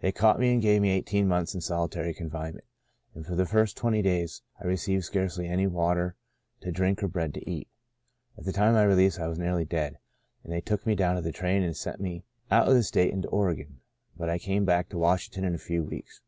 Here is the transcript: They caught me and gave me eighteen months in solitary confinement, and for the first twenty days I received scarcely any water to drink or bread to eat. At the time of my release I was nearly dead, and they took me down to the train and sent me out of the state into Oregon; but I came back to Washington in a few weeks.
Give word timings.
They 0.00 0.12
caught 0.12 0.38
me 0.38 0.52
and 0.52 0.62
gave 0.62 0.80
me 0.80 0.90
eighteen 0.90 1.26
months 1.26 1.52
in 1.52 1.60
solitary 1.60 2.14
confinement, 2.14 2.66
and 3.16 3.26
for 3.26 3.34
the 3.34 3.44
first 3.46 3.76
twenty 3.76 4.00
days 4.00 4.42
I 4.60 4.64
received 4.68 5.02
scarcely 5.02 5.48
any 5.48 5.66
water 5.66 6.14
to 6.60 6.70
drink 6.70 7.02
or 7.02 7.08
bread 7.08 7.34
to 7.34 7.50
eat. 7.50 7.66
At 8.38 8.44
the 8.44 8.52
time 8.52 8.68
of 8.68 8.74
my 8.76 8.84
release 8.84 9.18
I 9.18 9.26
was 9.26 9.40
nearly 9.40 9.64
dead, 9.64 9.98
and 10.44 10.52
they 10.52 10.60
took 10.60 10.86
me 10.86 10.94
down 10.94 11.16
to 11.16 11.20
the 11.22 11.32
train 11.32 11.64
and 11.64 11.76
sent 11.76 11.98
me 12.00 12.22
out 12.48 12.68
of 12.68 12.74
the 12.74 12.84
state 12.84 13.12
into 13.12 13.26
Oregon; 13.26 13.80
but 14.16 14.30
I 14.30 14.38
came 14.38 14.64
back 14.64 14.88
to 14.90 14.98
Washington 14.98 15.42
in 15.42 15.56
a 15.56 15.58
few 15.58 15.82
weeks. 15.82 16.20